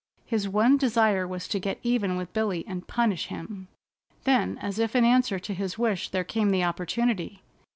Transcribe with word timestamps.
His 0.25 0.49
one 0.49 0.77
desire 0.77 1.27
was 1.27 1.47
to 1.49 1.59
get 1.59 1.77
even 1.83 2.17
with 2.17 2.33
Billy, 2.33 2.65
and 2.67 2.87
punish 2.87 3.27
him. 3.27 3.67
Then 4.23 4.57
as 4.57 4.79
if 4.79 4.95
in 4.95 5.05
answer 5.05 5.37
to 5.37 5.53
his 5.53 5.77
wish 5.77 6.09
there 6.09 6.23
came 6.23 6.49
the 6.49 6.63
opportunity. 6.63 7.43